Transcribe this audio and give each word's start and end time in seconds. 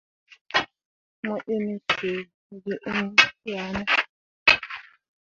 Mo 1.23 1.35
inni 1.53 1.75
suu 1.93 2.21
gi 2.63 2.73
iŋ 2.95 3.07
yah 3.49 3.69
ne. 3.75 3.81